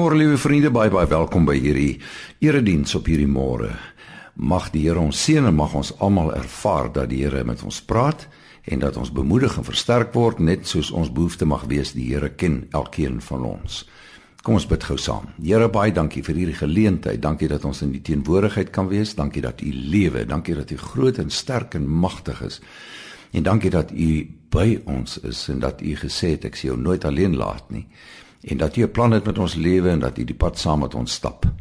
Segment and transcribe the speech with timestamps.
[0.00, 1.98] Goeiemôre liewe vriende, baie baie welkom by hierdie
[2.40, 3.74] erediens op hierdie môre.
[4.32, 7.82] Mag die Here ons seën en mag ons almal ervaar dat die Here met ons
[7.84, 8.22] praat
[8.64, 11.92] en dat ons bemoedig en versterk word net soos ons behoefte mag wees.
[11.92, 13.82] Die Here ken elkeen van ons.
[14.40, 15.26] Kom ons bid gou saam.
[15.36, 17.20] Here, baie dankie vir hierdie geleentheid.
[17.20, 19.12] Dankie dat ons in die teenwoordigheid kan wees.
[19.18, 20.24] Dankie dat U lewe.
[20.24, 22.62] Dankie dat U groot en sterk en magtig is.
[23.36, 24.08] En dankie dat U
[24.48, 27.84] by ons is en dat U gesê het ek sal jou nooit alleen laat nie.
[28.40, 30.80] En dat U 'n plan het met ons lewe en dat U die pad saam
[30.80, 31.52] met ons stap.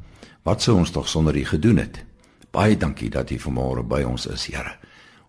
[0.41, 2.05] Wat sou ons tog sonder U gedoen het?
[2.51, 4.77] Baie dankie dat U vanmôre by ons is, Here.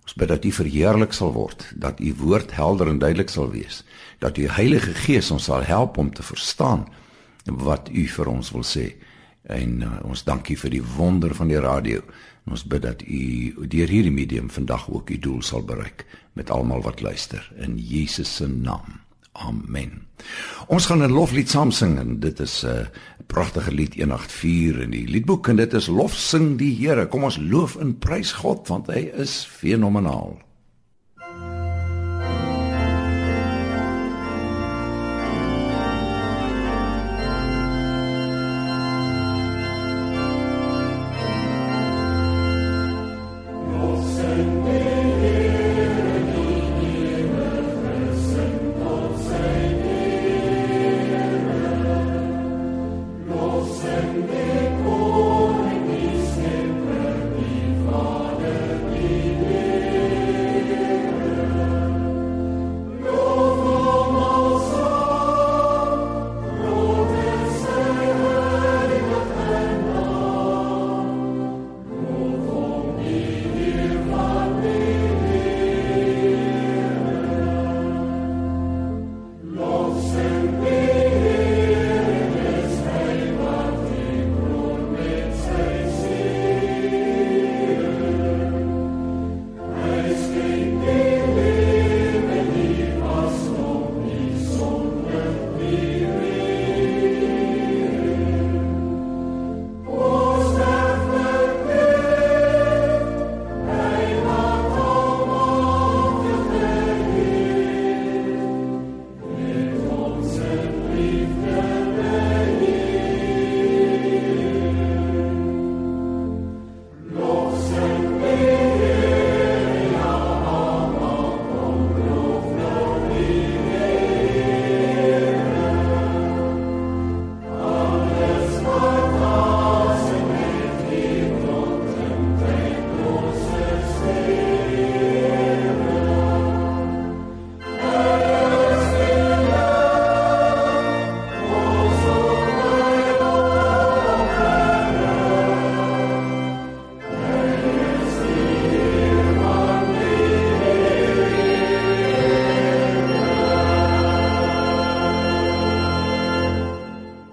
[0.03, 3.85] Ons bid dat U verheerlik sal word, dat U woord helder en duidelik sal wees,
[4.19, 6.87] dat U Heilige Gees ons sal help om te verstaan
[7.45, 8.95] wat U vir ons wil sê.
[9.43, 12.03] En uh, ons dankie vir die wonder van die radio.
[12.47, 16.51] En ons bid dat U deur hierdie medium vandag ook U doel sal bereik met
[16.51, 19.10] almal wat luister in Jesus se naam.
[19.33, 20.07] Amen.
[20.67, 22.87] Ons gaan 'n loflied saam sing en dit is 'n uh,
[23.27, 27.07] pragtige lied 184 in die liedboek en dit is lof sing die Here.
[27.07, 30.50] Kom ons loof en prys God want hy is fenomenaal.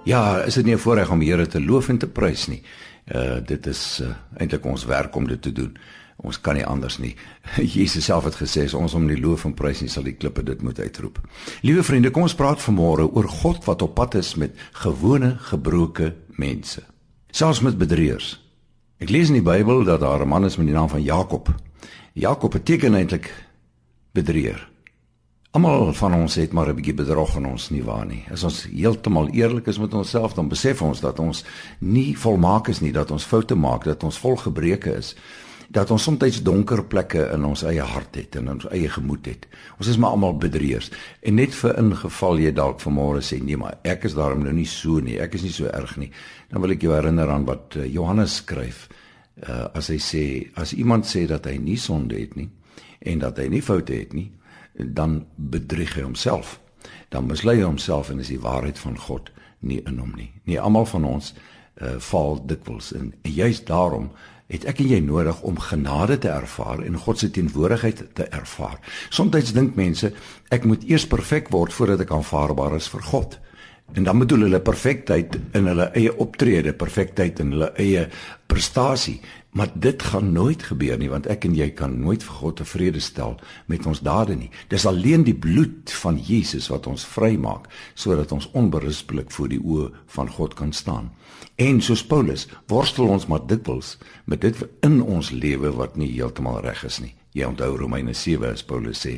[0.07, 2.61] Ja, is dit nie 'n voorreg om die Here te loof en te prys nie.
[3.11, 4.07] Uh dit is uh,
[4.37, 5.77] eintlik ons werk om dit te doen.
[6.15, 7.15] Ons kan nie anders nie.
[7.75, 10.43] Jesus self het gesê as ons hom nie loof en prys nie, sal die klippe
[10.43, 11.19] dit moet uitroep.
[11.61, 16.15] Liewe vriende, kom ons praat vanmôre oor God wat op pad is met gewone gebroke
[16.27, 16.81] mense.
[17.31, 18.39] Selfs met bedrieërs.
[18.97, 21.55] Ek lees in die Bybel dat daar 'n man is met die naam van Jakob.
[22.13, 23.33] Jakob beteken eintlik
[24.11, 24.76] bedrieër.
[25.55, 28.25] Almal van ons het maar 'n bietjie bedrog in ons nie waar nie.
[28.31, 31.43] As ons heeltemal eerlik is met onsself, dan besef ons dat ons
[31.79, 35.15] nie volmaak is nie, dat ons foute maak, dat ons vol gebreke is,
[35.69, 39.25] dat ons soms donker plekke in ons eie hart het en in ons eie gemoed
[39.25, 39.47] het.
[39.77, 40.91] Ons is maar almal bedrieërs.
[41.21, 44.65] En net vir ingeval jy dalk vanmôre sê, nee, maar ek is daarom nou nie
[44.65, 45.19] so nie.
[45.19, 46.11] Ek is nie so erg nie.
[46.49, 48.87] Dan wil ek jou herinner aan wat eh, Johannes skryf.
[49.47, 52.49] Uh as hy sê as iemand sê dat hy nie sonde het nie
[53.05, 54.31] en dat hy nie foute het nie,
[54.77, 56.59] dan bedrieg hy homself.
[57.09, 60.31] Dan mislei hy homself en is die waarheid van God nie in hom nie.
[60.45, 63.13] Nie almal van ons uh, val dikwels in.
[63.21, 64.11] En juist daarom
[64.47, 68.79] het ek en jy nodig om genade te ervaar en God se teenwoordigheid te ervaar.
[69.09, 70.13] Soms dink mense
[70.53, 73.37] ek moet eers perfek word voordat ek aanvaarbaar is vir God.
[73.95, 78.07] En dan bedoel hulle perfektheid in hulle eie optrede, perfektheid in hulle eie
[78.47, 79.19] prestasie.
[79.57, 83.01] Maar dit gaan nooit gebeur nie want ek en jy kan nooit vir God tevrede
[83.01, 83.37] stel
[83.71, 84.49] met ons dade nie.
[84.69, 87.65] Dis alleen die bloed van Jesus wat ons vrymaak
[87.97, 91.09] sodat ons onberispelik voor die oë van God kan staan.
[91.57, 93.95] En soos Paulus worstel ons maar dikwels
[94.25, 97.15] met dit in ons lewe wat nie heeltemal reg is nie.
[97.33, 99.17] Jy onthou Romeine 7 as Paulus sê,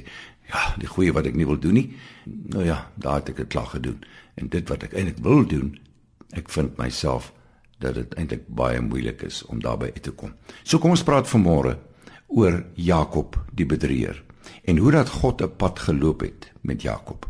[0.50, 1.86] ja, die goeie wat ek nie wil doen nie,
[2.26, 4.00] nou ja, daar het ek dit klaar gedoen.
[4.40, 5.76] En dit wat ek eintlik wil doen,
[6.38, 7.32] Ek vind myself
[7.80, 10.34] dat dit eintlik baie moeilik is om daarby uit te kom.
[10.64, 11.78] So kom ons praat vanmôre
[12.28, 14.24] oor Jakob die bedrieger
[14.64, 17.26] en hoe dat God 'n pad geloop het met Jakob.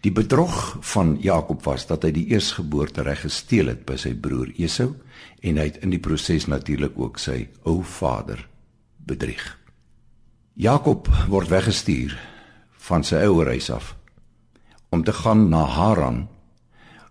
[0.00, 4.52] Die bedrog van Jakob was dat hy die eersgeboorte reg gesteel het by sy broer
[4.56, 4.94] Esau
[5.40, 8.48] en hy het in die proses natuurlik ook sy ou vader
[8.96, 9.58] bedrieg.
[10.54, 12.16] Jakob word weggestuur
[12.88, 13.96] van sy ouerhuis af
[14.90, 16.28] om te gaan na Haran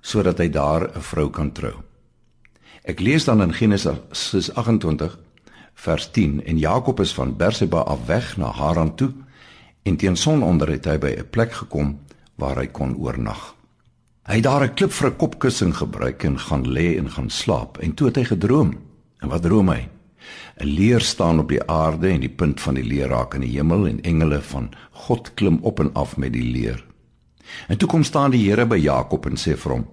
[0.02, 1.89] sodat hy daar 'n vrou kan trou.
[2.90, 5.14] Ek lees dan in Genesis 28
[5.78, 9.12] vers 10 en Jakob is van Berseba af weg na Haran toe
[9.86, 12.00] en teen sononder het hy by 'n plek gekom
[12.36, 13.56] waar hy kon oornag.
[14.26, 17.78] Hy het daar 'n klip vir 'n kopkussing gebruik en gaan lê en gaan slaap
[17.78, 18.78] en toe het hy gedroom.
[19.22, 19.90] En wat droom hy?
[20.58, 23.58] 'n Leer staan op die aarde en die punt van die leer raak in die
[23.58, 26.86] hemel en engele van God klim op en af met die leer.
[27.68, 29.88] En toe kom staan die Here by Jakob en sê vir hom: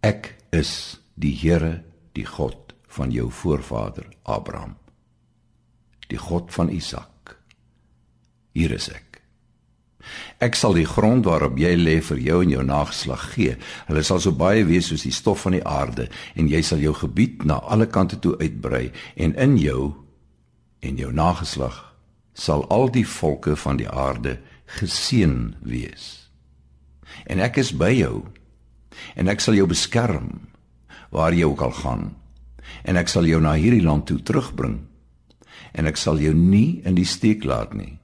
[0.00, 1.82] Ek is die Here,
[2.16, 4.76] die God van jou voorvader Abraham.
[6.08, 7.36] Die God van Isak.
[8.56, 9.20] Hier is ek.
[10.38, 13.56] Ek sal die grond waarop jy lê vir jou en jou nageslag gee.
[13.88, 16.08] Hulle sal so baie wees soos die stof van die aarde
[16.38, 19.92] en jy sal jou gebied na alle kante toe uitbrei en in jou
[20.86, 21.82] en jou nageslag
[22.36, 24.36] sal al die volke van die aarde
[24.78, 26.28] geseën wees.
[27.26, 28.26] En ek is by jou
[29.16, 30.46] en ek sal jou beskerm
[31.16, 32.10] waar jy ook al gaan.
[32.84, 34.82] En ek sal jou na hierdie land toe terugbring.
[35.72, 37.96] En ek sal jou nie in die steek laat nie.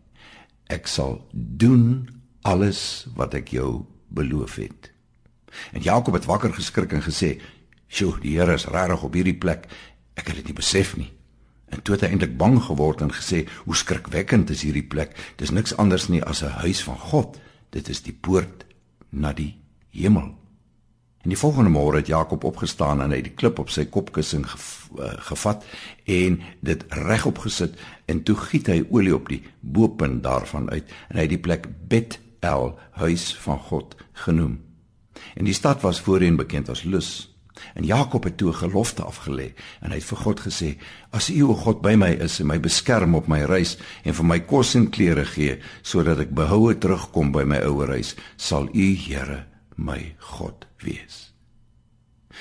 [0.72, 2.08] Ek sal doen
[2.48, 4.90] alles wat ek jou beloof het.
[5.76, 7.36] En Jakob het wakker geskrik en gesê
[7.92, 9.68] sjoe die Here is regtig op hierdie plek.
[10.16, 11.10] Ek het dit nie besef nie.
[11.72, 15.16] En toe het hy eintlik bang geword en gesê hoe skrikwekkend is hierdie plek.
[15.40, 17.40] Dis niks anders nie as 'n huis van God.
[17.70, 18.64] Dit is die poort
[19.10, 19.56] na die
[19.92, 20.41] hemel
[21.22, 24.42] En die volgende môre het Jakob opgestaan en hy het die klip op sy kopkussing
[24.48, 25.62] eh, gevat
[26.10, 27.78] en dit regop gesit
[28.10, 31.68] en toe giet hy olie op die bopunt daarvan uit en hy het die plek
[31.88, 34.58] Bet-El, huis van God genoem.
[35.38, 37.30] En die stad was voorheen bekend as Lus.
[37.78, 40.76] En Jakob het toe 'n gelofte afgelê en hy het vir God gesê:
[41.10, 44.24] "As U o God by my is en my beskerm op my reis en vir
[44.24, 49.51] my kos en klere gee sodat ek behoue terugkom by my ouerhuis, sal U Here
[49.76, 51.32] my God wees.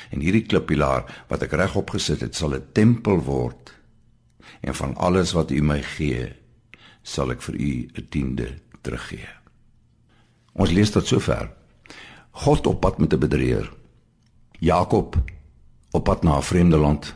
[0.10, 3.74] En hierdie klippilaar wat ek regop gesit het, sal 'n tempel word.
[4.62, 6.34] En van alles wat U my gee,
[7.04, 9.28] sal ek vir U 'n tiende teruggee.
[10.54, 11.52] Ons lees tot sover.
[12.32, 13.72] God op pad met 'n bedrieger.
[14.60, 15.16] Jakob
[15.92, 17.16] op pad na 'n vreemde land.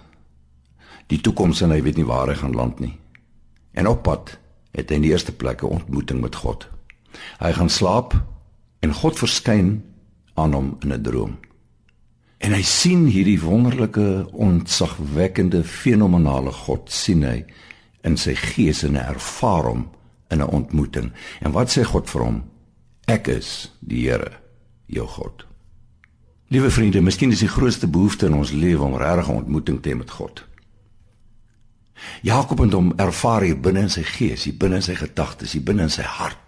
[1.07, 2.97] Die toekoms en hy weet nie waar hy gaan land nie.
[3.71, 4.39] En op pad
[4.71, 6.67] het hy in die eerste plek 'n ontmoeting met God.
[7.39, 8.23] Hy gaan slaap
[8.79, 9.83] en God verskyn
[10.35, 11.37] aan hom in 'n droom.
[12.37, 17.45] En hy sien hierdie wonderlike, ontzagwekkende, fenomenale God sien hy
[18.05, 19.87] in sy gees en ervaar hom
[20.29, 21.11] in 'n ontmoeting.
[21.41, 22.43] En wat sê God vir hom?
[23.05, 24.31] Ek is die Here,
[24.85, 25.45] jou God.
[26.47, 29.89] Liewe vriende, miskien is die grootste behoefte in ons lewe om regtig 'n ontmoeting te
[29.89, 30.45] hê met God.
[32.21, 35.63] Jakob het hom ervaar hier binne in sy gees, hier binne in sy gedagtes, hier
[35.63, 36.44] binne in sy hart.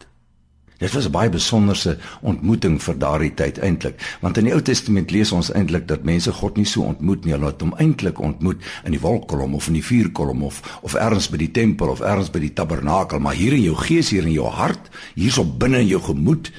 [0.78, 5.12] Dit was 'n baie besonderse ontmoeting vir daardie tyd eintlik, want in die Ou Testament
[5.12, 8.62] lees ons eintlik dat mense God nie so ontmoet nie, hulle het hom eintlik ontmoet
[8.84, 12.30] in die wolkkolom of in die vuurkolom of of ergens by die tempel of ergens
[12.30, 15.88] by die tabernakel, maar hier in jou gees, hier in jou hart, hierso binne in
[15.88, 16.52] jou gemoed,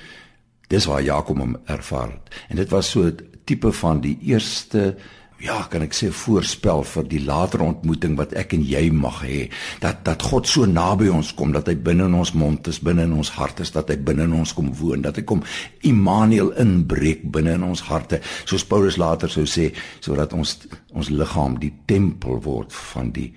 [0.69, 2.35] dis waar Jakob hom ervaar het.
[2.49, 4.97] En dit was so 'n tipe van die eerste
[5.39, 9.45] ja, kan ek sê voorspel vir die latere ontmoeting wat ek en jy mag hê.
[9.83, 13.07] Dat dat God so naby ons kom, dat hy binne in ons mond is, binne
[13.07, 15.45] in ons hart is, dat hy binne in ons kom woon, dat hy kom
[15.87, 19.71] Immanuel inbreek binne in ons harte, soos Paulus later sou sê,
[20.05, 20.57] sodat ons
[20.99, 23.31] ons liggaam die tempel word van die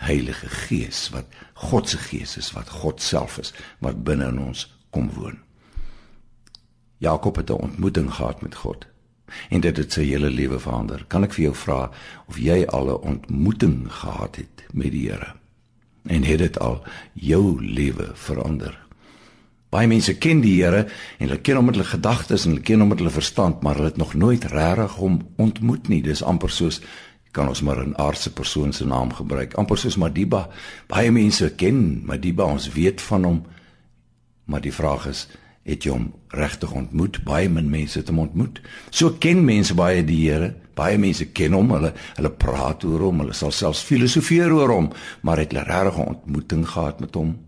[0.00, 1.28] Heilige Gees wat
[1.68, 3.52] God se Gees is, wat God self is,
[3.84, 5.38] wat binne in ons kom woon.
[7.00, 8.86] Jakob het 'n ontmoeting gehad met God
[9.50, 11.04] en dit het sy hele lewe verander.
[11.08, 11.90] Kan ek vir jou vra
[12.28, 15.34] of jy al 'n ontmoeting gehad het met die Here?
[16.04, 16.82] En het dit al
[17.12, 18.78] jou lewe verander?
[19.70, 20.86] Baie mense ken die Here
[21.18, 23.74] en hulle ken hom met hulle gedagtes en hulle ken hom met hulle verstand, maar
[23.74, 26.02] hulle het nog nooit regtig hom ontmoet nie.
[26.02, 26.80] Dis amper soos
[27.30, 29.54] kan ons maar 'n aardse persoon se naam gebruik.
[29.54, 30.48] Amper soos Madiba.
[30.86, 33.46] Baie mense ken Madiba, ons weet van hom.
[34.44, 35.28] Maar die vraag is,
[35.62, 37.20] het jy hom regtig ontmoet?
[37.24, 38.60] Baie min mense het hom ontmoet.
[38.90, 40.54] So ken mense baie die Here.
[40.74, 44.90] Baie mense ken hom, hulle hulle praat oor hom, hulle sal selfs filosofeer oor hom,
[45.26, 47.38] maar het hulle regtig 'n ontmoeting gehad met hom?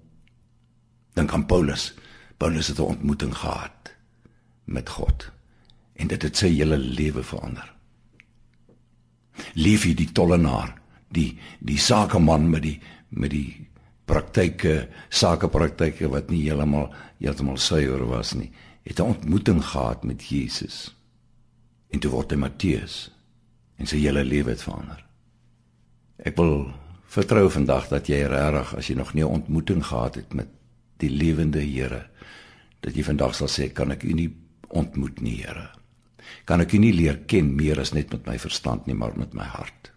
[1.15, 1.95] Dink aan Paulus.
[2.37, 3.95] Paulus het 'n ontmoeting gehad
[4.65, 5.31] met God
[5.95, 7.73] en dit het sy hele lewe verander.
[9.55, 10.75] Leefie die tollenaar,
[11.09, 13.69] die die sakeman met die met die
[14.13, 16.91] praktyke, sakepraktyke wat nie heeltemal
[17.23, 18.51] heeltemal suiwer was nie,
[18.85, 20.95] het 'n ontmoeting gehad met Jesus.
[21.91, 23.11] En toe word hy Matteus
[23.79, 25.05] en sy hele lewe het verander.
[26.19, 26.73] Ek wil
[27.07, 30.49] vertrou vandag dat jy regtig as jy nog nie 'n ontmoeting gehad het met
[30.99, 32.07] die lewende Here,
[32.81, 34.31] dat jy vandag sal sê kan ek u nie
[34.69, 35.71] ontmoet nie, Here.
[36.45, 39.35] Kan ek u nie leer ken meer as net met my verstand nie, maar met
[39.35, 39.92] my hart.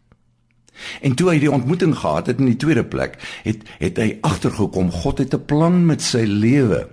[1.02, 4.92] En toe hy die ontmoeting gehad het in die tweede plek, het het hy agtergekom
[4.92, 6.88] God het 'n plan met sy lewe.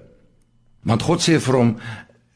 [0.83, 1.77] Want God sê vir hom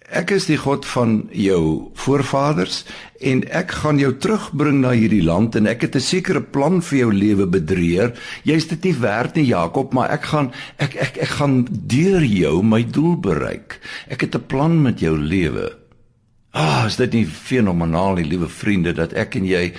[0.07, 2.85] Ek is die God van jou voorvaders
[3.26, 6.99] en ek gaan jou terugbring na hierdie land en ek het 'n sekere plan vir
[6.99, 8.15] jou lewe bedreer.
[8.45, 12.62] Jy's dit nie werd nie Jakob, maar ek gaan ek ek ek gaan deur jou
[12.62, 13.81] my doel bereik.
[14.09, 15.75] Ek het 'n plan met jou lewe.
[16.53, 19.73] Ah, is dit nie fenomenaal nie, liewe vriende, dat ek en jy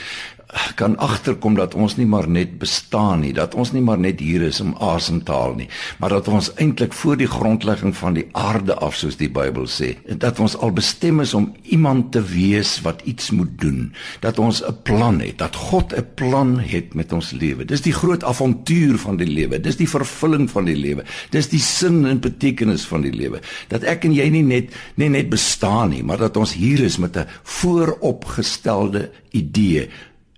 [0.75, 4.41] kan agterkom dat ons nie maar net bestaan nie, dat ons nie maar net hier
[4.41, 5.69] is om asem te haal nie,
[6.01, 9.93] maar dat ons eintlik voor die grondlegging van die aarde af soos die Bybel sê,
[10.07, 14.63] dat ons al bestem is om iemand te wees wat iets moet doen, dat ons
[14.63, 17.65] 'n plan het, dat God 'n plan het met ons lewe.
[17.65, 21.59] Dis die groot avontuur van die lewe, dis die vervulling van die lewe, dis die
[21.59, 23.41] sin en betekenis van die lewe.
[23.67, 26.97] Dat ek en jy nie net nie net bestaan nie, maar dat ons hier is
[26.97, 29.89] met 'n vooropgestelde idee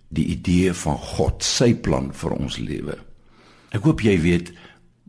[0.10, 2.98] die idee van God, sy plan vir ons lewe.
[3.76, 4.54] Ek hoop jy weet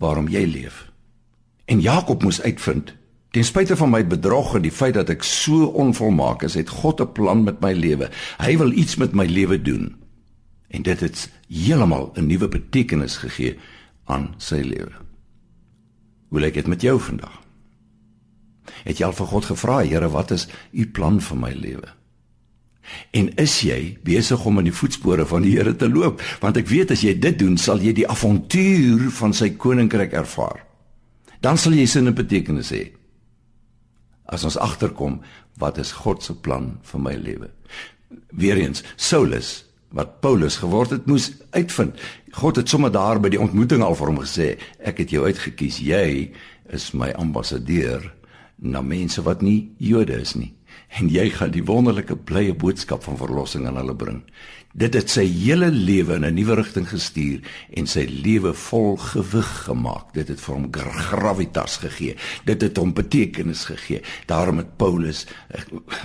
[0.01, 0.85] waarom jy leef.
[1.71, 2.93] En Jakob moes uitvind,
[3.31, 7.01] ten spyte van my bedrog en die feit dat ek so onvolmaak is, het God
[7.01, 8.11] 'n plan met my lewe.
[8.39, 9.97] Hy wil iets met my lewe doen.
[10.69, 13.59] En dit het heeltemal 'n nuwe betekenis gegee
[14.05, 14.93] aan sy lewe.
[16.29, 17.41] Hoe lyk dit met jou vandag?
[18.85, 22.00] Het jy al vir God gevra, Here, wat is u plan vir my lewe?
[23.11, 26.23] En is jy besig om in die voetspore van die Here te loop?
[26.43, 30.65] Want ek weet as jy dit doen, sal jy die avontuur van sy koninkryk ervaar.
[31.45, 32.85] Dan sal jy sin en betekenis hê.
[34.31, 35.21] As ons agterkom
[35.61, 37.51] wat is God se plan vir my lewe?
[38.31, 41.99] Weereens, Saulus wat Paulus geword het, moes uitvind.
[42.39, 44.53] God het sommer daar by die ontmoeting al vir hom gesê,
[44.87, 45.81] ek het jou uitgekies.
[45.83, 46.31] Jy
[46.71, 48.07] is my ambassadeur
[48.63, 50.53] na mense wat nie Jode is nie
[50.99, 54.25] en jy gaan die wonderlike blye boodskap van verlossing aan hulle bring.
[54.71, 57.41] Dit het sy hele lewe in 'n nuwe rigting gestuur
[57.75, 60.13] en sy lewe vol gewig gemaak.
[60.15, 62.17] Dit het vir hom gravitas gegee.
[62.45, 64.03] Dit het hom betekenis gegee.
[64.27, 65.61] Daarom het Paulus eh,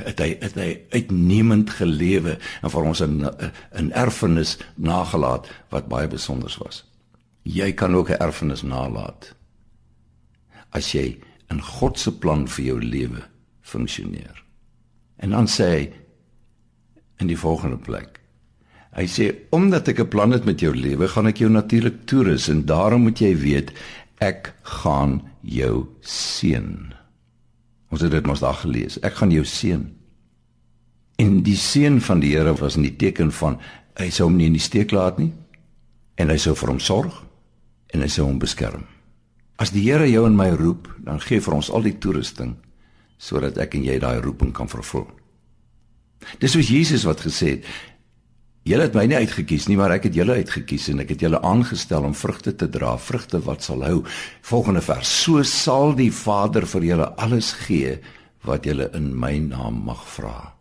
[0.06, 3.30] het hy het hy uitnemend gelewe en vir ons 'n
[3.74, 6.86] 'n erfenis nagelaat wat baie besonder was.
[7.44, 9.36] Jy kan ook 'n erfenis nalat
[10.72, 11.18] as jy
[11.50, 13.24] in God se plan vir jou lewe
[13.62, 14.44] funksioneer.
[15.17, 15.84] En dan sê hy
[17.24, 18.19] in die volgende plek.
[18.95, 22.48] Hy sê omdat ek 'n plan het met jou lewe, gaan ek jou natuurlik toerus
[22.48, 23.72] en daarom moet jy weet
[24.19, 26.93] ek gaan jou seën.
[27.91, 29.00] Ons het dit mos daag gelees.
[29.03, 29.91] Ek gaan jou seën.
[31.15, 33.60] En die seën van die Here was in die teken van
[33.95, 35.31] hy sou hom nie in die steek laat nie
[36.15, 37.24] en hy sou vir hom sorg
[37.93, 38.84] en hy sou hom beskerm.
[39.55, 42.55] As die Here jou en my roep, dan gee vir ons al die toerusting
[43.17, 45.07] sodat ek en jy daai roeping kan vervul.
[46.41, 47.67] Dis soos Jesus wat gesê het:
[48.65, 51.41] "Julle het my nie uitgekies nie, maar ek het julle uitgekies en ek het julle
[51.41, 54.03] aangestel om vrugte te dra, vrugte wat sal hou."
[54.41, 58.00] Volgende vers: "So sal die Vader vir julle alles gee
[58.43, 60.55] wat julle in my naam mag vra."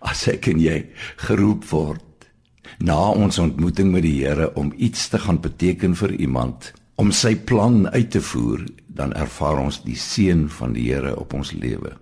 [0.00, 0.86] As ek en jy
[1.16, 2.02] geroep word
[2.78, 7.36] na ons ontmoeting met die Here om iets te gaan beteken vir iemand, om sy
[7.36, 11.92] plan uit te voer, dan ervaar ons die seën van die Here op ons lewe.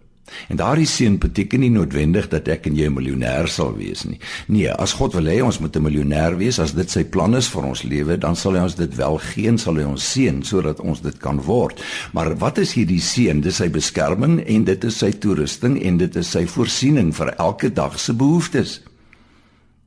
[0.48, 4.18] En daardie seën beteken nie noodwendig dat ek en jy 'n miljonair sal wees nie.
[4.48, 7.48] Nee, as God wil hê ons moet 'n miljonair wees, as dit sy plan is
[7.48, 10.42] vir ons lewe, dan sal hy ons dit wel gee en sal hy ons seën
[10.42, 11.82] sodat ons dit kan word.
[12.12, 13.40] Maar wat is hierdie seën?
[13.40, 17.72] Dis sy beskerming en dit is sy toerusting en dit is sy voorsiening vir elke
[17.72, 18.80] dag se behoeftes.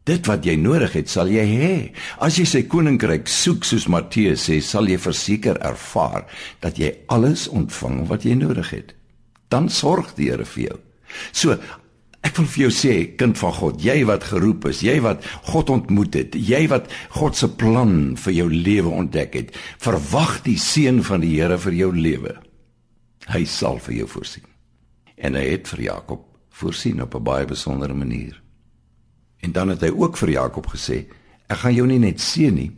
[0.07, 1.71] Dit wat jy nodig het, sal jy hê.
[2.23, 6.23] As jy sy koninkryk soek soos Matteus sê, sal jy verseker ervaar
[6.63, 8.95] dat jy alles ontvang wat jy nodig het.
[9.51, 10.77] Dan sorg die Here vir jou.
[11.35, 11.57] So,
[12.23, 15.75] ek wil vir jou sê, kind van God, jy wat geroep is, jy wat God
[15.75, 16.87] ontmoet het, jy wat
[17.19, 21.79] God se plan vir jou lewe ontdek het, verwag die seën van die Here vir
[21.83, 22.37] jou lewe.
[23.27, 24.47] Hy sal vir jou voorsien.
[25.19, 28.46] En hy het vir Jakob voorsien op 'n baie besondere manier.
[29.47, 31.05] En dan het hy ook vir Jakob gesê:
[31.47, 32.71] "Ek gaan jou nie net seën nie,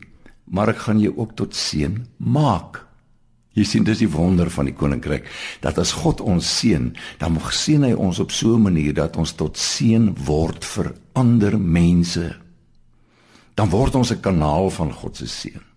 [0.45, 2.85] maar ek gaan jou ook tot seën maak."
[3.57, 5.25] Jy sien dis die wonder van die koninkryk
[5.61, 9.17] dat as God ons seën, dan mag seën hy ons op so 'n manier dat
[9.17, 12.35] ons tot seën word vir ander mense.
[13.55, 15.68] Dan word ons 'n kanaal van God se seën.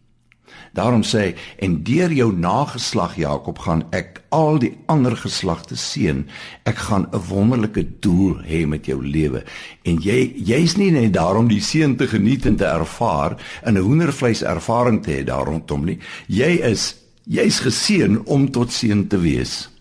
[0.72, 1.32] Daarom sê hy
[1.66, 6.24] en deur jou nageslag Jakob gaan ek al die ander geslagte seën.
[6.64, 9.44] Ek gaan 'n wonderlike doel hê met jou lewe.
[9.84, 13.36] En jy jy's nie net daarom die seën te geniet en te ervaar
[13.66, 15.98] in 'n hoendervleis ervaring te hê daarom nie.
[16.26, 19.71] Jy is jy's geseën om tot seën te wees.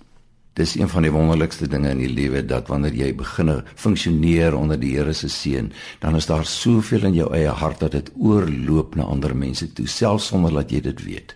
[0.59, 4.79] Dis een van die wonderlikste dinge in die lewe dat wanneer jy begin funksioneer onder
[4.79, 5.71] die Here se seën,
[6.03, 9.87] dan is daar soveel in jou eie hart dat dit oorloop na ander mense toe,
[9.87, 11.35] selfs sonder dat jy dit weet.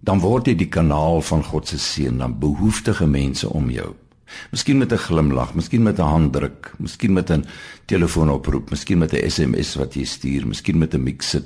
[0.00, 3.92] Dan word jy die kanaal van God se seën aan behoeftige mense om jou.
[4.50, 7.44] Miskien met 'n glimlag, miskien met 'n handdruk, miskien met 'n
[7.86, 11.44] telefoonoproep, miskien met 'n SMS wat jy stuur, miskien met 'n mixed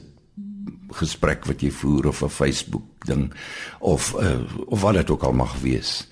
[0.92, 3.32] gesprek wat jy voer of 'n Facebook ding
[3.78, 6.08] of uh, of wat dit ook al mag wees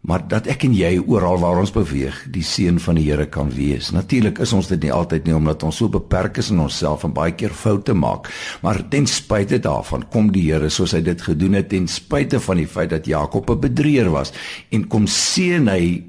[0.00, 3.50] maar dat ek en jy oral waar ons beweeg die seën van die Here kan
[3.52, 3.90] wees.
[3.92, 7.12] Natuurlik is ons dit nie altyd nie omdat ons so beperk is in onsself en
[7.16, 8.30] baie keer foute maak,
[8.64, 12.62] maar ten spyte daarvan kom die Here soos hy dit gedoen het ten spyte van
[12.62, 14.32] die feit dat Jakob 'n bedrieger was
[14.70, 16.02] en kom seën hy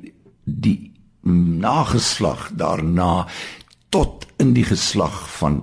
[0.45, 0.91] die
[1.27, 3.27] nageslag daarna
[3.89, 5.61] tot in die geslag van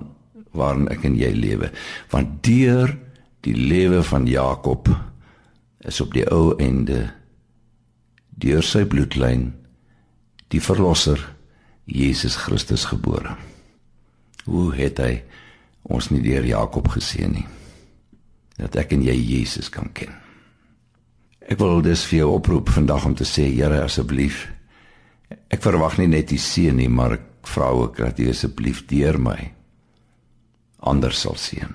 [0.51, 1.71] waarin ek en jy lewe.
[2.11, 2.97] Want deur
[3.41, 4.89] die lewe van Jakob
[5.79, 7.18] is op die ou einde
[8.39, 9.49] deur sy bloedlyn
[10.49, 11.19] die verlosser
[11.89, 13.35] Jesus Christus gebore.
[14.45, 15.13] Hoe het hy
[15.89, 17.45] ons nie deur Jakob geseën nie?
[18.59, 20.13] Dat ek en jy Jesus kan ken.
[21.49, 24.47] Ek wil dus vir jou oproep vandag om te sê Here asseblief
[25.49, 29.17] ek verwag nie net die seën nie, maar ek vra ook dat U asseblief deur
[29.21, 29.37] my
[30.79, 31.71] anders sal seën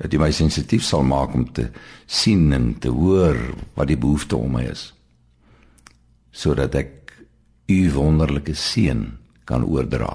[0.00, 1.68] dat jy my sensitief sal maak om te
[2.10, 3.38] sien en te hoor
[3.76, 4.88] wat die behoefte om my is
[6.34, 7.14] sodat ek
[7.70, 9.06] u wonderlike seën
[9.48, 10.12] kan oordra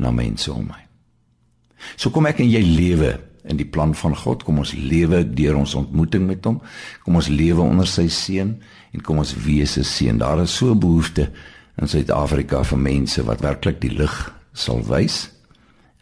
[0.00, 0.82] na mense om my.
[1.96, 3.14] So kom ek en jy lewe
[3.48, 4.44] in die plan van God.
[4.44, 6.60] Kom ons lewe deur ons ontmoeting met hom.
[7.04, 8.52] Kom ons lewe onder sy seën
[8.90, 10.18] en kom ons wees 'n seën.
[10.18, 11.30] Daar is so behoefte
[11.80, 15.30] in Suid-Afrika vir mense wat werklik die lig sal wys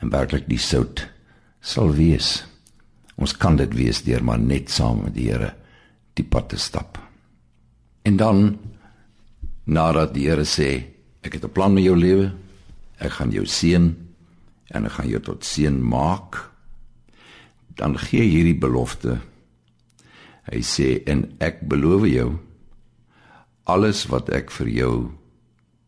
[0.01, 1.09] en werklik die sout
[1.61, 2.45] sal wees.
[3.17, 5.55] Ons kan dit wees deur maar net saam met die Here
[6.15, 6.99] die pad te stap.
[8.03, 8.59] En dan
[9.69, 10.89] nadat die Here sê
[11.23, 12.33] ek het 'n plan met jou lewe.
[12.99, 13.97] Ek gaan jou seën
[14.75, 16.51] en ek gaan jou tot seën maak.
[17.77, 19.21] Dan gee hierdie belofte.
[20.51, 22.39] Hy sê en ek beloof jou
[23.65, 25.13] alles wat ek vir jou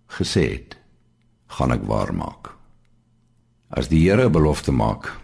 [0.09, 0.77] gesê het
[1.47, 2.51] gaan ek waar maak
[3.71, 5.21] as die Here 'n belofte maak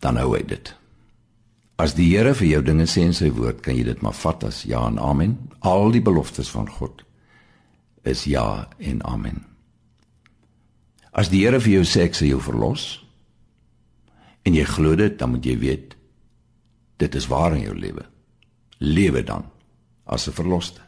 [0.00, 0.74] dan hou hy dit.
[1.78, 4.44] As die Here vir jou dinge sê in sy woord kan jy dit maar vat
[4.44, 5.48] as ja en amen.
[5.60, 7.02] Al die beloftes van God
[8.02, 9.44] is ja en amen.
[11.12, 13.02] As die Here vir jou sê ek sal jou verlos
[14.46, 15.96] en jy glo dit, dan moet jy weet
[17.02, 18.04] dit is waar in jou lewe.
[18.78, 19.44] Lewe dan
[20.06, 20.80] as 'n verloste.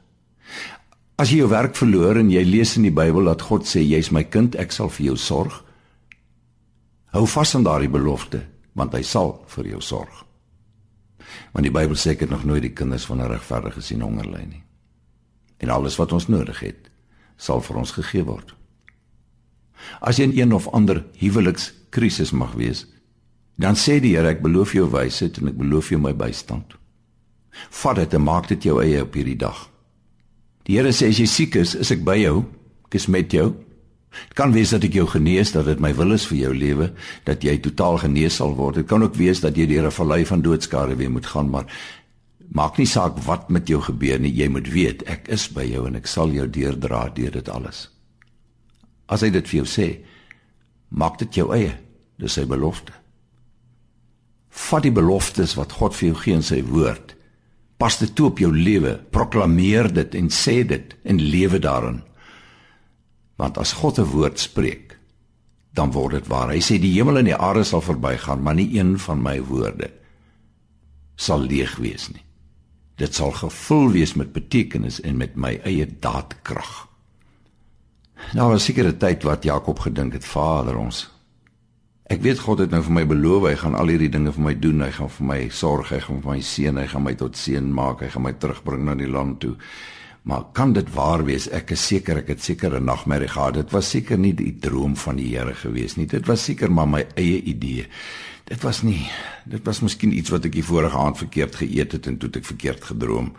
[1.16, 4.10] As jy jou werk verloor en jy lees in die Bybel dat God sê jy's
[4.10, 5.64] my kind, ek sal vir jou sorg.
[7.14, 10.24] Hou vas aan daardie belofte, want hy sal vir jou sorg.
[11.52, 14.26] Want die Bybel sê ek het nog nooit die kinders van 'n regverdige sien honger
[14.26, 14.62] ly nie.
[15.58, 16.90] En alles wat ons nodig het,
[17.36, 18.54] sal vir ons gegee word.
[20.00, 22.86] As jy in een of ander huwelikskrisis mag wees,
[23.60, 26.74] dan sê die Here ek beloof jou wysheid en ek beloof jou my bystand.
[27.82, 29.68] Vat dit en maak dit jou eie op hierdie dag.
[30.66, 32.42] Die Here sê as jy siek is, is ek by jou,
[32.88, 33.52] ek is met jou.
[34.14, 36.90] Dit kan wees dat ek jou genees, dat dit my wil is vir jou lewe,
[37.26, 38.80] dat jy totaal genees sal word.
[38.82, 41.66] Dit kan ook wees dat jy deur 'n vallei van doodskare weer moet gaan, maar
[42.52, 45.86] Maak nie saak wat met jou gebeur nie, jy moet weet ek is by jou
[45.88, 47.88] en ek sal jou deurdra deur dit alles.
[49.08, 49.88] As hy dit vir jou sê,
[50.90, 51.74] maak dit jou eie.
[52.20, 52.92] Dis sy belofte.
[54.54, 57.16] Vat die beloftes wat God vir jou gee in sy woord.
[57.80, 62.02] Pas dit toe op jou lewe, proklameer dit en sê dit en lewe daarin.
[63.36, 64.96] Want as God 'n woord spreek,
[65.74, 66.52] dan word dit waar.
[66.54, 69.90] Hy sê die hemel en die aarde sal verbygaan, maar nie een van my woorde
[71.16, 72.22] sal leeg wees nie.
[72.96, 76.88] Dit sal gevul wees met betekenis en met my eie daadkrag.
[78.32, 81.10] Nou was seker 'n tyd wat Jakob gedink het, Vader ons.
[82.04, 84.54] Ek weet God het nou vir my beloof hy gaan al hierdie dinge vir my
[84.58, 84.80] doen.
[84.80, 87.72] Hy gaan vir my sorg, hy gaan vir my seën, hy gaan my tot seën
[87.72, 89.56] maak, hy gaan my terugbring na die land toe.
[90.24, 91.48] Maar kan dit waar wees?
[91.52, 93.54] Ek is seker ek het seker 'n nagmerrie gehad.
[93.54, 96.06] Dit was seker nie die droom van die Here gewees nie.
[96.06, 97.86] Dit was seker maar my eie idee.
[98.44, 99.06] Dit was nie
[99.44, 102.46] dit was miskien iets wat ek die vorige aand verkeerd geëet het en toe ek
[102.48, 103.34] verkeerd gedroom.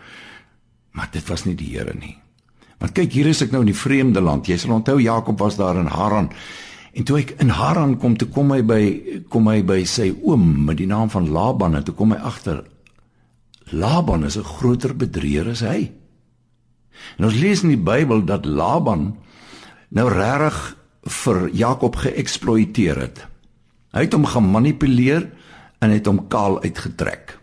[0.94, 2.16] Maar dit was nie die Here nie.
[2.78, 4.48] Want kyk, hier is ek nou in die vreemde land.
[4.48, 6.30] Jy sal onthou Jakob was daar in Haran.
[6.96, 8.80] En toe ek in Haran kom, toe kom hy by
[9.32, 12.64] kom hy by sy oom met die naam van Laban en toe kom hy agter
[13.74, 15.90] Laban is 'n groter bedrieger as hy.
[17.18, 19.16] En ons lees in die Bybel dat Laban
[19.90, 23.26] nou regtig vir Jakob geëksploiteer het.
[23.96, 25.24] Hy het hom gemanipuleer
[25.80, 27.38] en het hom kaal uitgetrek.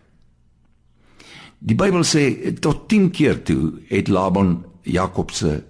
[1.58, 5.62] Die Bybel sê tot 10 keer toe het Laban Jakob se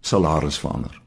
[0.00, 0.99] salaris verander.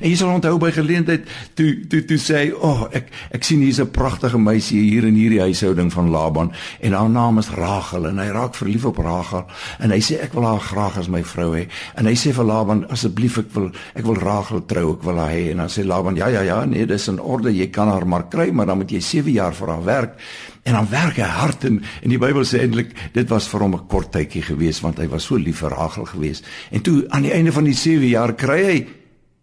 [0.00, 3.44] En jy sal onthou by geleentheid toe toe toe sê hy, "O, oh, ek ek
[3.44, 7.50] sien hier's 'n pragtige meisie hier in hierdie huishouding van Laban en haar naam is
[7.50, 9.46] Rachel en hy raak verlief op Rachel
[9.78, 12.44] en hy sê ek wil haar graag as my vrou hê." En hy sê vir
[12.44, 15.84] Laban, "Asseblief ek wil ek wil Rachel trou, ek wil haar hê." En dan sê
[15.84, 18.78] Laban, "Ja, ja, ja, nee, dis in orde, jy kan haar maar kry, maar dan
[18.78, 20.14] moet jy 7 jaar vir haar werk."
[20.62, 23.74] En dan werk hy hard en in die Bybel sê eintlik dit was vir hom
[23.74, 26.42] 'n kort tydjie gewees want hy was so lief vir Rachel gewees.
[26.70, 28.86] En toe aan die einde van die 7 jaar kry hy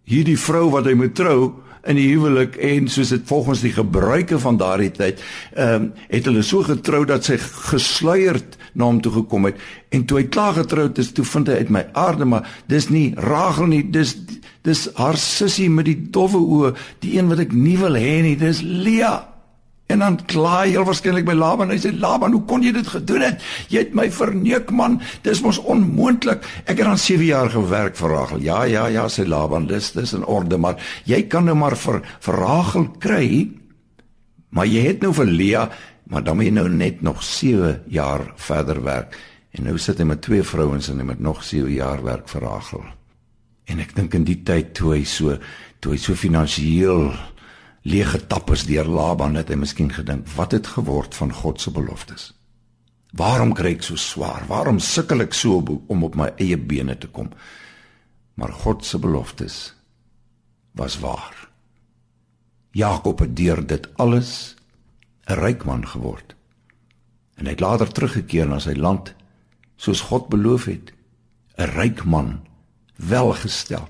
[0.07, 1.53] hierdie vrou wat hy moet trou
[1.87, 5.21] in die huwelik en soos dit volgens die gebruike van daardie tyd,
[5.55, 9.61] ehm um, het hulle so getrou dat sy gesluierd na hom toe gekom het
[9.95, 13.13] en toe hy klaar getroud is, toe vind hy uit my aarde maar dis nie
[13.15, 14.15] Rachel nie, dis
[14.67, 18.35] dis haar sussie met die dowwe oë, die een wat ek nie wil hê nie,
[18.35, 19.36] dis Leah.
[19.87, 21.71] En dan kla hy waarskynlik by Laban.
[21.71, 23.43] Hy sê Laban, hoe kon jy dit gedoen het?
[23.71, 24.97] Jy het my verneuk man.
[25.23, 26.43] Dis mos onmoontlik.
[26.65, 28.43] Ek het dan 7 jaar gewerk vir Rachel.
[28.43, 29.69] Ja, ja, ja, sê Laban.
[29.71, 30.75] Dis dis in orde, maar
[31.07, 33.29] jy kan nou maar vir vir Rachel kry.
[34.51, 35.63] Maar jy het nou vir Lea,
[36.11, 39.15] maar dan moet jy nou net nog 7 jaar verder werk.
[39.55, 42.43] En nou sit hy met twee vrouens en hy moet nog 7 jaar werk vir
[42.43, 42.83] Rachel.
[43.71, 45.35] En ek dink in die tyd toe hy so
[45.83, 47.11] toe hy so finansiëel
[47.87, 51.71] leeg getap is deur Laban het hy miskien gedink wat het geword van God se
[51.71, 52.33] beloftes?
[53.15, 54.43] Waarom kry ek so swaar?
[54.49, 57.31] Waarom sukkel ek so om op my eie bene te kom?
[58.35, 59.73] Maar God se beloftes
[60.77, 61.47] was waar.
[62.75, 64.55] Jakob het deur dit alles
[65.27, 66.35] 'n ryk man geword.
[67.35, 69.15] En hy het later teruggekeer na sy land
[69.77, 70.93] soos God beloof het
[71.57, 72.39] 'n ryk man
[72.95, 73.87] welgestel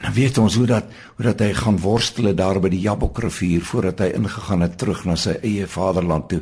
[0.00, 3.60] En dan weet ons hoe dat hoe dat hy gaan worstel daar by die Jabokrivier
[3.60, 6.40] voordat hy ingegaan het terug na sy eie vaderland toe.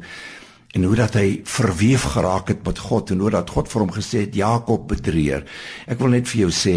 [0.79, 3.91] En hoe dat hy verweef geraak het met God en hoe dat God vir hom
[3.91, 5.43] gesê het Jakob bedrieger.
[5.91, 6.77] Ek wil net vir jou sê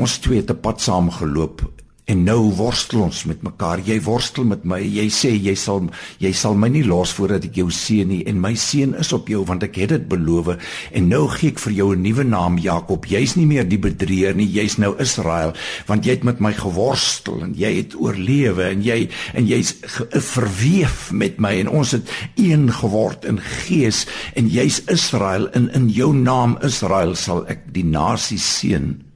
[0.00, 1.60] ons twee het 'n pad saam geloop
[2.04, 3.80] En nou worstel ons met mekaar.
[3.80, 4.76] Jy worstel met my.
[4.84, 5.86] Jy sê jy sal
[6.20, 9.30] jy sal my nie los voordat ek jou seën nie en my seën is op
[9.32, 10.50] jou want ek het dit beloof.
[10.92, 13.08] En nou gee ek vir jou 'n nuwe naam Jakob.
[13.08, 14.44] Jy's nie meer die bedrieger nie.
[14.44, 15.54] Jy's nou Israel
[15.86, 19.74] want jy het met my geworstel en jy het oorlewe en jy en jy's
[20.12, 22.04] verweef met my en ons het
[22.36, 27.84] een geword in gees en jy's Israel en in jou naam Israel sal ek die
[27.84, 29.13] nasies seën.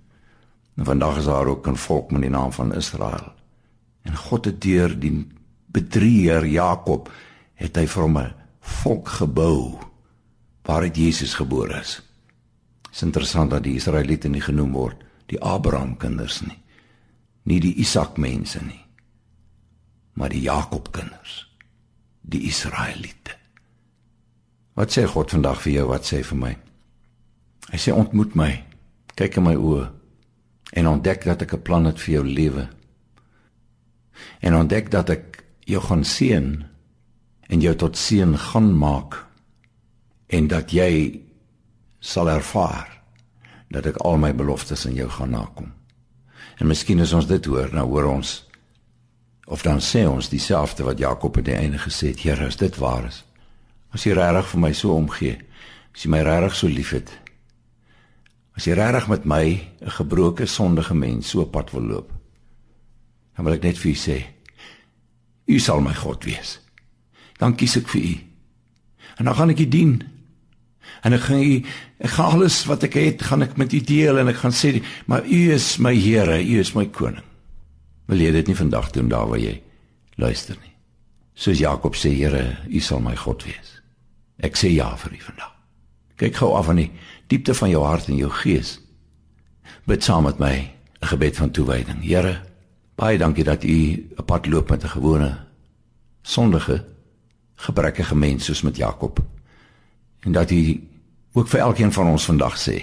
[0.78, 3.32] En vandag is daar ook 'n volk met die naam van Israel.
[4.02, 5.26] En God het deur die
[5.66, 7.10] bedrieger Jakob
[7.54, 9.78] het hy vir hom 'n volk gebou
[10.62, 12.02] waar dit Jesus gebore is.
[12.82, 16.58] Dit is interessant dat die Israeliete nie genoem word die Abraham kinders nie.
[17.42, 18.84] Nie die Isak mense nie.
[20.12, 21.56] Maar die Jakob kinders.
[22.20, 23.36] Die Israeliete.
[24.74, 25.88] Wat sê God vandag vir jou?
[25.88, 26.56] Wat sê vir my?
[27.70, 28.64] Hy sê ontmoet my.
[29.14, 29.97] Kyk in my oë
[30.72, 32.68] en ontdek dat ek 'n plan het vir jou lewe.
[34.40, 36.64] En ontdek dat ek jou gaan seën
[37.48, 39.26] en jou tot seën gaan maak
[40.26, 41.20] en dat jy
[41.98, 43.02] sal ervaar
[43.68, 45.72] dat ek al my beloftes aan jou gaan nakom.
[46.58, 48.48] En miskien as ons dit hoor, nou hoor ons
[49.48, 52.76] of dan sê ons dieselfde wat Jakob aan die einde gesê het, Here, as dit
[52.76, 53.22] waar is,
[53.96, 55.38] as jy regtig vir my so omgee,
[55.94, 57.12] as jy my regtig so liefhet,
[58.58, 59.44] As jy regtig met my
[59.86, 62.12] 'n gebroke sondige mens so pad wil loop,
[63.36, 64.24] dan wil ek net vir u sê,
[65.46, 66.58] u sal my God wees.
[67.38, 68.14] Dan kies ek vir u.
[69.18, 70.02] En dan gaan ek u dien.
[71.02, 71.64] En ek gaan u
[71.98, 74.82] ek gaan alles wat ek het, gaan ek met u deel en ek gaan sê,
[75.06, 77.24] maar u is my Here, u is my koning.
[78.06, 79.62] Wil jy dit nie vandag doen daar waar jy
[80.16, 80.74] luister nie?
[81.34, 83.80] Soos Jakob sê, Here, u sal my God wees.
[84.40, 85.57] Ek sê ja vir u vandag.
[86.18, 86.90] Kyk gou af aan die
[87.30, 88.78] diepte van jou hart en jou gees.
[89.86, 92.02] Bid saam met my 'n gebed van toewyding.
[92.02, 92.42] Here,
[92.96, 95.38] baie dankie dat U 'n pad loop met 'n gewone
[96.22, 96.84] sondige
[97.54, 99.20] gebrekkige mens soos met Jakob.
[100.20, 100.80] En dat U
[101.32, 102.82] ook vir elkeen van ons vandag sê: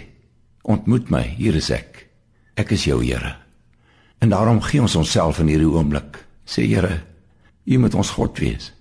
[0.62, 2.08] Ontmoet my, hier is ek.
[2.54, 3.36] Ek is jou Here.
[4.17, 6.26] En daarom gee ons onsself in hierdie oomblik.
[6.45, 7.04] Sê Here,
[7.65, 8.74] U moet ons God wees.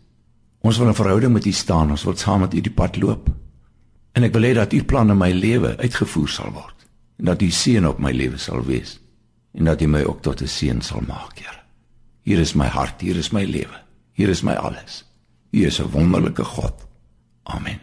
[0.61, 3.44] Ons wil 'n verhouding met U staan, ons wil saam met U die pad loop.
[4.15, 6.87] En ek wil hê dat U plan in my lewe uitgevoer sal word
[7.19, 8.99] en dat U seën op my lewe sal wees
[9.55, 11.61] en dat U my ook tot 'n seën sal maak, Here.
[12.25, 13.85] Hier is my hart, hier is my lewe.
[14.13, 15.05] Hier is my alles.
[15.53, 16.87] U is 'n wonderlike God.
[17.43, 17.81] Amen.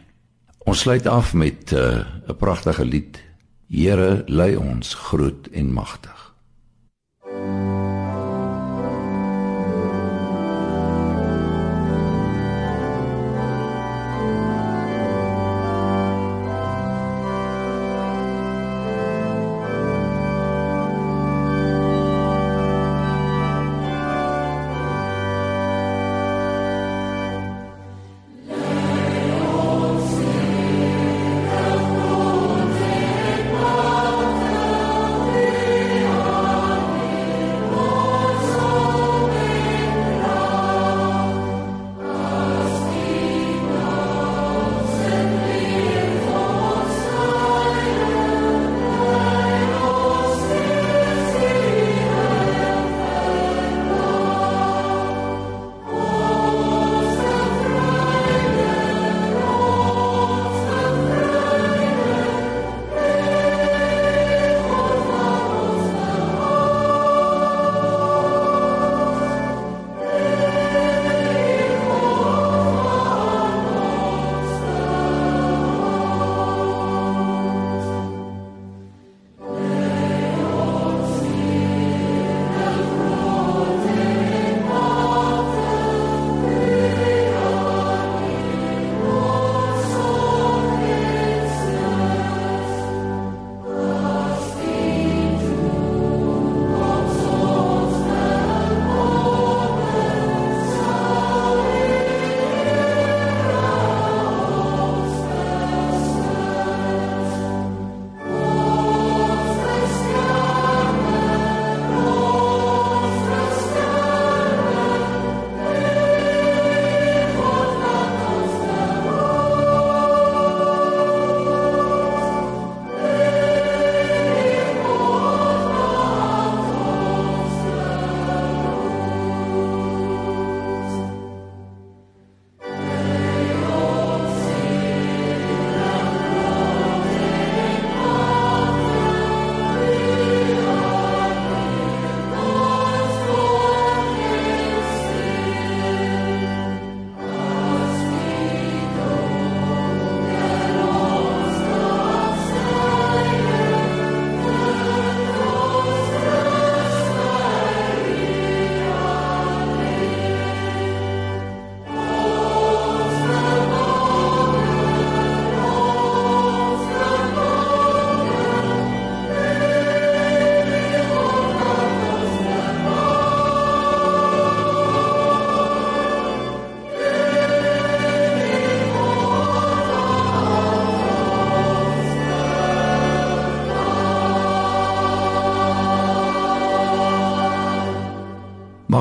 [0.57, 3.23] Ons sluit af met uh, 'n pragtige lied.
[3.67, 6.30] Here, lei ons groot en magtig.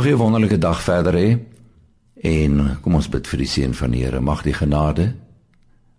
[0.00, 1.38] Mag jy 'n wonderlike dag verder hê.
[2.20, 4.20] En kom ons bid vir die seën van die Here.
[4.20, 5.14] Mag die genade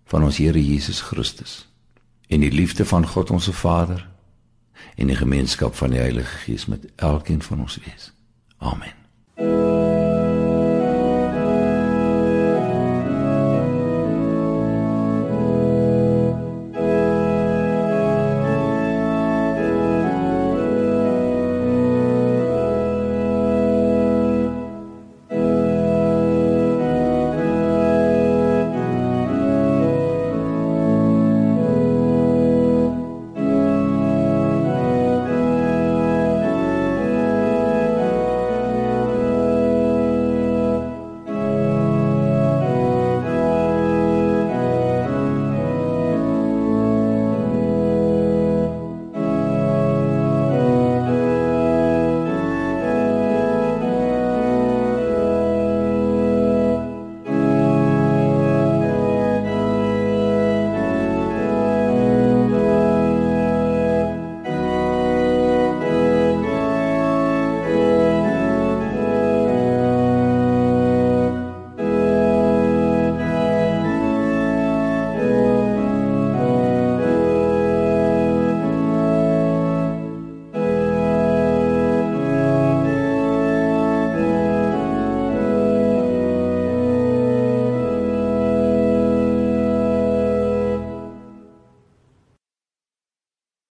[0.04, 1.68] van ons Here Jesus Christus
[2.26, 4.08] en die liefde van God ons Vader
[4.96, 8.12] en die gemeenskap van die Heilige Gees met elkeen van ons wees.
[8.58, 9.01] Amen.